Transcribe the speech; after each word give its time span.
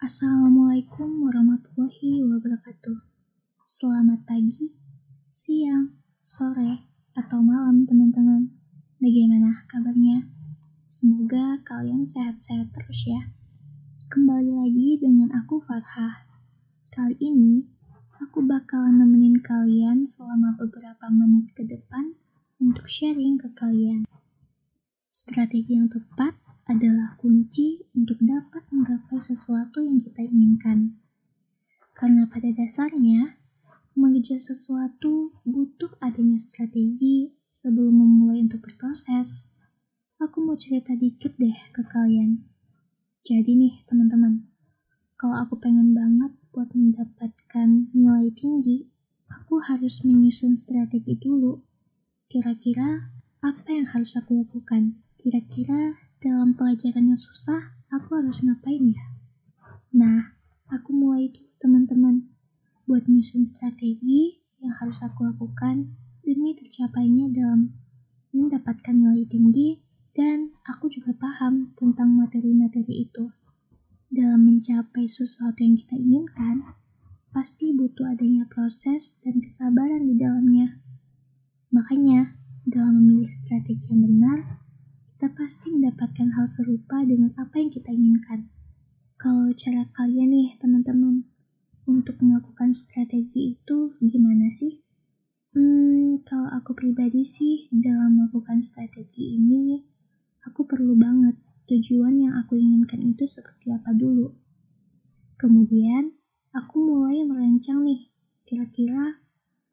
Assalamualaikum 0.00 1.28
warahmatullahi 1.28 2.24
wabarakatuh. 2.24 3.04
Selamat 3.68 4.24
pagi, 4.24 4.72
siang, 5.28 6.00
sore, 6.16 6.88
atau 7.12 7.44
malam 7.44 7.84
teman-teman. 7.84 8.48
Bagaimana 8.96 9.68
kabarnya? 9.68 10.24
Semoga 10.88 11.60
kalian 11.68 12.08
sehat-sehat 12.08 12.72
terus 12.72 13.12
ya. 13.12 13.28
Kembali 14.08 14.48
lagi 14.48 14.96
dengan 15.04 15.36
aku 15.36 15.60
Farha. 15.60 16.24
Kali 16.96 17.20
ini, 17.20 17.68
aku 18.24 18.40
bakalan 18.40 19.04
nemenin 19.04 19.44
kalian 19.44 20.08
selama 20.08 20.56
beberapa 20.56 21.12
menit 21.12 21.52
ke 21.52 21.68
depan 21.68 22.16
untuk 22.56 22.88
sharing 22.88 23.36
ke 23.36 23.52
kalian. 23.52 24.08
Strategi 25.12 25.76
yang 25.76 25.92
tepat 25.92 26.40
adalah 26.64 27.20
kunci 27.20 27.84
sesuatu 29.22 29.84
yang 29.84 30.00
kita 30.00 30.24
inginkan. 30.24 30.96
Karena 31.92 32.24
pada 32.26 32.48
dasarnya, 32.50 33.36
mengejar 33.92 34.40
sesuatu 34.40 35.36
butuh 35.44 35.92
adanya 36.00 36.40
strategi 36.40 37.36
sebelum 37.44 38.00
memulai 38.00 38.40
untuk 38.40 38.64
berproses. 38.64 39.52
Aku 40.16 40.40
mau 40.40 40.56
cerita 40.56 40.96
dikit 40.96 41.36
deh 41.36 41.56
ke 41.76 41.84
kalian. 41.84 42.44
Jadi 43.20 43.52
nih 43.52 43.84
teman-teman, 43.84 44.48
kalau 45.20 45.36
aku 45.36 45.60
pengen 45.60 45.92
banget 45.92 46.32
buat 46.48 46.72
mendapatkan 46.72 47.92
nilai 47.92 48.32
tinggi, 48.32 48.88
aku 49.28 49.60
harus 49.60 50.00
menyusun 50.00 50.56
strategi 50.56 51.20
dulu. 51.20 51.60
Kira-kira 52.32 53.12
apa 53.44 53.68
yang 53.68 53.84
harus 53.92 54.16
aku 54.16 54.40
lakukan? 54.40 54.96
Kira-kira 55.20 56.00
dalam 56.24 56.56
pelajaran 56.56 57.12
yang 57.12 57.20
susah, 57.20 57.76
aku 57.92 58.16
harus 58.16 58.40
ngapain 58.40 58.96
ya? 58.96 59.09
Nah, 59.90 60.38
aku 60.70 60.94
mulai 60.94 61.34
itu 61.34 61.42
teman-teman 61.58 62.30
buat 62.86 63.10
nyusun 63.10 63.42
strategi 63.42 64.38
yang 64.62 64.70
harus 64.78 65.02
aku 65.02 65.26
lakukan 65.26 65.94
demi 66.22 66.54
tercapainya 66.54 67.26
dalam 67.34 67.74
mendapatkan 68.30 68.94
nilai 68.94 69.26
tinggi 69.26 69.82
dan 70.14 70.54
aku 70.62 70.86
juga 70.86 71.10
paham 71.18 71.74
tentang 71.74 72.14
materi-materi 72.14 73.10
itu. 73.10 73.34
Dalam 74.10 74.46
mencapai 74.46 75.10
sesuatu 75.10 75.58
yang 75.62 75.78
kita 75.78 75.98
inginkan, 75.98 76.70
pasti 77.30 77.70
butuh 77.70 78.10
adanya 78.10 78.46
proses 78.46 79.18
dan 79.22 79.38
kesabaran 79.38 80.06
di 80.06 80.18
dalamnya. 80.18 80.82
Makanya, 81.70 82.34
dalam 82.66 82.98
memilih 82.98 83.30
strategi 83.30 83.90
yang 83.90 84.02
benar, 84.06 84.38
kita 85.14 85.30
pasti 85.34 85.70
mendapatkan 85.70 86.34
hal 86.34 86.46
serupa 86.50 87.02
dengan 87.06 87.30
apa 87.38 87.58
yang 87.58 87.70
kita 87.70 87.90
inginkan. 87.94 88.50
Kalau 89.20 89.52
cara 89.52 89.84
kalian 89.92 90.32
nih, 90.32 90.56
teman-teman, 90.56 91.28
untuk 91.84 92.16
melakukan 92.24 92.72
strategi 92.72 93.52
itu 93.52 93.92
gimana 94.00 94.48
sih? 94.48 94.80
Hmm, 95.52 96.24
kalau 96.24 96.48
aku 96.48 96.72
pribadi 96.72 97.20
sih, 97.20 97.68
dalam 97.68 98.16
melakukan 98.16 98.64
strategi 98.64 99.36
ini, 99.36 99.76
aku 100.48 100.64
perlu 100.64 100.96
banget 100.96 101.36
tujuan 101.68 102.16
yang 102.16 102.32
aku 102.40 102.56
inginkan 102.56 103.12
itu 103.12 103.28
seperti 103.28 103.68
apa 103.68 103.92
dulu. 103.92 104.32
Kemudian, 105.36 106.16
aku 106.56 106.80
mulai 106.80 107.20
merancang 107.20 107.84
nih, 107.84 108.08
kira-kira 108.48 109.20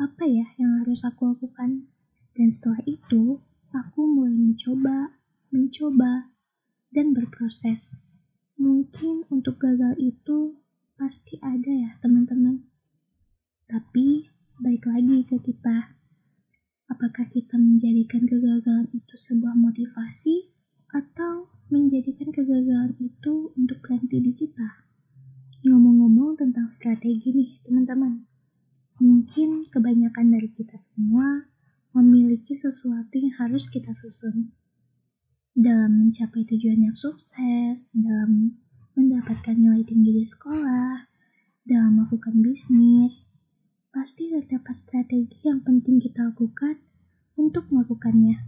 apa 0.00 0.24
ya 0.24 0.56
yang 0.56 0.80
harus 0.80 1.04
aku 1.04 1.36
lakukan. 1.36 1.84
Dan 2.32 2.48
setelah 2.48 2.80
itu, 2.88 3.44
aku 3.76 4.08
mulai 4.08 4.32
mencoba 4.32 5.20
mencoba, 5.52 6.32
dan 6.90 7.12
berproses. 7.12 8.00
Mungkin 8.54 9.26
untuk 9.34 9.58
gagal 9.58 9.98
itu 9.98 10.54
pasti 10.94 11.34
ada 11.42 11.70
ya 11.70 11.98
teman-teman. 11.98 12.62
Tapi 13.66 14.30
baik 14.62 14.86
lagi 14.86 15.26
ke 15.26 15.42
kita. 15.42 15.98
Apakah 16.86 17.26
kita 17.34 17.58
menjadikan 17.58 18.22
kegagalan 18.28 18.86
itu 18.94 19.14
sebuah 19.18 19.58
motivasi 19.58 20.54
atau 20.94 21.50
menjadikan 21.72 22.30
kegagalan 22.30 22.94
itu 23.02 23.50
untuk 23.58 23.82
berhenti 23.82 24.22
di 24.22 24.32
kita? 24.36 24.86
Ngomong-ngomong 25.66 26.38
tentang 26.38 26.70
strategi 26.70 27.34
nih 27.34 27.50
teman-teman. 27.66 28.22
Mungkin 29.02 29.66
kebanyakan 29.74 30.30
dari 30.30 30.52
kita 30.54 30.78
semua 30.78 31.50
memiliki 31.90 32.54
sesuatu 32.54 33.18
yang 33.18 33.34
harus 33.42 33.66
kita 33.66 33.90
susun 33.98 34.54
dalam 35.54 36.10
mencapai 36.10 36.42
tujuan 36.50 36.82
yang 36.82 36.98
sukses, 36.98 37.94
dalam 37.94 38.58
mendapatkan 38.98 39.54
nilai 39.54 39.86
tinggi 39.86 40.10
di 40.10 40.26
sekolah, 40.26 41.06
dalam 41.62 42.02
melakukan 42.02 42.42
bisnis, 42.42 43.30
pasti 43.94 44.34
terdapat 44.34 44.74
strategi 44.74 45.46
yang 45.46 45.62
penting 45.62 46.02
kita 46.02 46.34
lakukan 46.34 46.82
untuk 47.38 47.70
melakukannya. 47.70 48.42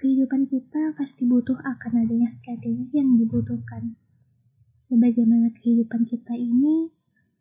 Kehidupan 0.00 0.48
kita 0.48 0.96
pasti 0.96 1.28
butuh 1.28 1.60
akan 1.60 1.92
adanya 2.08 2.32
strategi 2.32 2.96
yang 2.96 3.20
dibutuhkan. 3.20 4.00
Sebagaimana 4.80 5.52
kehidupan 5.52 6.08
kita 6.08 6.32
ini 6.32 6.88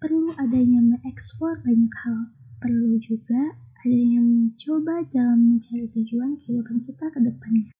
perlu 0.03 0.35
adanya 0.35 0.83
mengeksplor 0.83 1.63
banyak 1.63 1.93
hal, 2.03 2.35
perlu 2.59 2.99
juga 2.99 3.55
adanya 3.87 4.19
mencoba 4.19 5.07
dalam 5.15 5.55
mencari 5.55 5.87
tujuan 5.95 6.35
kehidupan 6.43 6.83
kita 6.83 7.07
ke 7.15 7.23
depannya. 7.23 7.71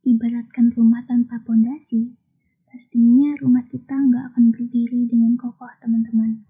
Ibaratkan 0.00 0.72
rumah 0.72 1.04
tanpa 1.04 1.44
pondasi, 1.44 2.16
pastinya 2.64 3.36
rumah 3.36 3.68
kita 3.68 3.92
nggak 3.92 4.32
akan 4.32 4.48
berdiri 4.48 5.04
dengan 5.04 5.36
kokoh, 5.36 5.68
teman-teman. 5.84 6.48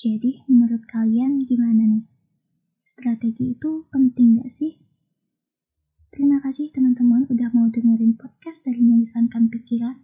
Jadi, 0.00 0.40
menurut 0.48 0.88
kalian 0.88 1.44
gimana 1.44 1.84
nih? 1.84 2.08
Strategi 2.80 3.52
itu 3.52 3.84
penting 3.92 4.40
nggak 4.40 4.48
sih? 4.48 4.80
Terima 6.08 6.40
kasih 6.40 6.72
teman-teman 6.72 7.28
udah 7.28 7.52
mau 7.52 7.68
dengerin 7.68 8.16
podcast 8.16 8.64
dari 8.64 8.80
Melisankan 8.80 9.52
Pikiran. 9.52 10.00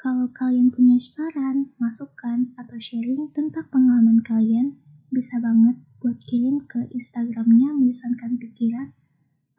Kalau 0.00 0.32
kalian 0.32 0.72
punya 0.72 0.96
saran, 1.04 1.76
masukan, 1.76 2.56
atau 2.56 2.80
sharing 2.80 3.28
tentang 3.36 3.68
pengalaman 3.68 4.24
kalian, 4.24 4.80
bisa 5.12 5.36
banget 5.36 5.76
buat 6.00 6.16
kirim 6.24 6.64
ke 6.64 6.88
Instagramnya 6.96 7.76
Melisankan 7.76 8.40
Pikiran 8.40 8.96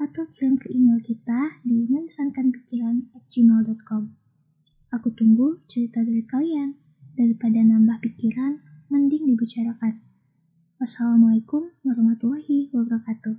atau 0.02 0.26
kirim 0.34 0.58
ke 0.58 0.74
email 0.74 0.98
kita 0.98 1.62
di 1.62 1.86
melisankanpikiran@gmail.com. 2.02 4.04
Aku 4.92 5.08
tunggu 5.14 5.62
cerita 5.70 6.02
dari 6.02 6.26
kalian. 6.26 6.74
Daripada 7.14 7.62
nambah 7.62 8.02
pikiran, 8.02 8.58
mending 8.90 9.30
dibicarakan. 9.30 10.02
Wassalamualaikum 10.82 11.70
warahmatullahi 11.86 12.74
wabarakatuh. 12.74 13.38